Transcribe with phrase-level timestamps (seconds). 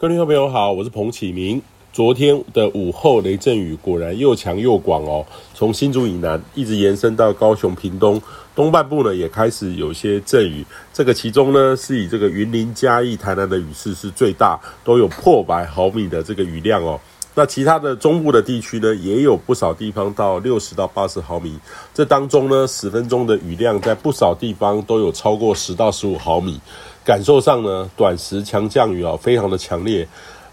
[0.00, 1.60] 各位听众朋友好，我是彭启明。
[1.92, 8.22] 昨天的午后雷阵雨果然又强又广哦，从新竹以南一直延伸到高雄屏东
[8.54, 10.64] 东半部呢，也开始有些阵雨。
[10.92, 17.00] 这个其中呢，是以这个云林嘉义台南的雨势是最大，都有破百毫米的这个雨量哦。
[17.34, 21.58] 那其他的中部的地区呢，也有不少地方到六十到八十毫米。
[21.92, 26.60] 这当中呢，十分钟的雨量在不少地方都有超过十到十五毫米。
[27.08, 30.06] 感受上呢，短时强降雨啊，非常的强烈。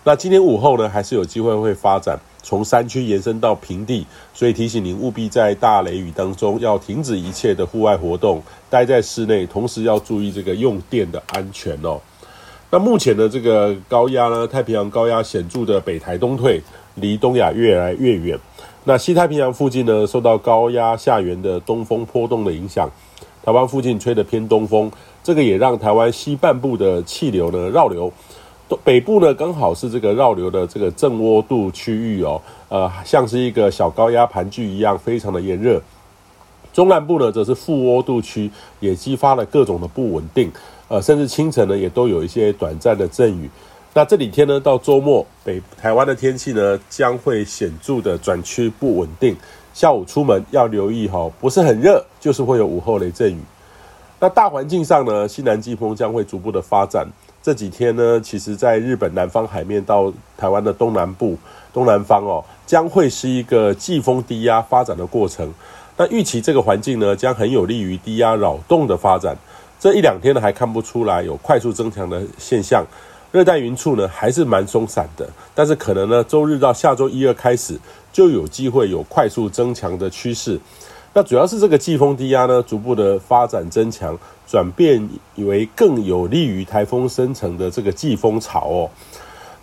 [0.05, 11.99] 那今天午后呢，还是有机会会发展，从山区延伸到平地，所以提醒您务必在大雷雨当中要停止一切的户外活动，待在室内，同时要注意这个用电的安全哦。
[12.69, 16.61] 那目前的这个高压呢，太平洋高压显著的北台东退，
[16.95, 18.39] 离东亚越来越远。
[18.85, 22.89] 那西太平洋附近呢，受到高压下缘的东风波动的影响。
[23.45, 24.91] 台湾附近吹的偏东风，
[25.23, 28.11] 这个也让台湾西半部的气流呢绕流，
[28.83, 35.79] 北部呢刚好是这个绕流的这个正涡度区域哦，呃，像是一个小高压盘踞一样，非常的炎热。
[36.73, 40.51] 中南部呢则是负涡度区，也激发了各种的不稳定，
[40.87, 43.47] 呃，甚至清晨呢也都有一些短暂的阵雨。
[43.93, 49.37] 那这几天呢到周末，北台湾的天气呢将会显著的转趋不稳定。
[49.75, 53.37] 下午出门要留意哈，不是很热，就是会有午后雷阵雨。
[54.21, 57.05] 那大环境上呢，西南季风将会逐步的发展。
[57.43, 61.37] 这几天呢，其实在日本南方海面到台湾的东南部、
[61.73, 65.53] 东南方哦，将会是一个季风低压发展的过程。
[65.97, 69.35] 那预期这个环境呢，将很有利于低压扰动的发展。
[69.77, 72.85] 这一两天呢，还看不出来有快速增强的现象。
[73.35, 77.77] 热带云簇呢还是蛮松散的，但是可能呢周日到下周一二开始
[78.13, 80.57] 就有机会有快速增强的趋势。
[81.11, 84.17] 那主要是这个季风低压呢逐步的发展增强，
[84.47, 88.89] 转变为更有利于台风生成的这个季风槽哦。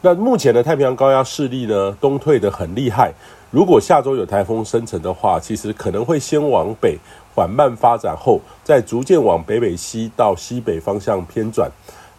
[0.02, 3.14] 那目前的太平洋高压势力呢东退得很厉害，
[3.50, 6.98] 如果下周有台风生成的话，其实可能会先往北
[7.34, 11.70] 缓慢发展后，再逐渐往北北西到西北方向偏转。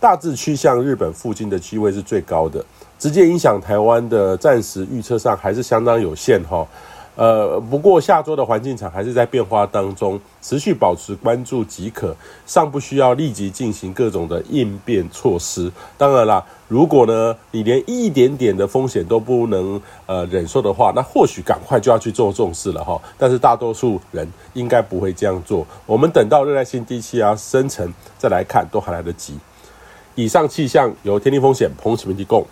[0.04, 2.62] 大致趋向日本附近的机会是最高的，
[3.00, 6.68] 直接影响台湾的暂时预测上还是相当有限哈。
[7.16, 12.14] 呃，不过下周的环境场还是在变化当中，持续保持关注即可，
[12.46, 15.72] 尚不需要立即进行各种的应变措施。
[15.98, 23.00] 当然啦，如果呢你连一点点的风险都不能呃忍受的话，那或许赶快就要去做重视了哈。
[23.18, 29.38] 但是大多数人应该不会这样做，我们等到热带性低气压生成再来看，都还来得及。
[30.16, 32.46] 以上气象由天地风险彭启明提供。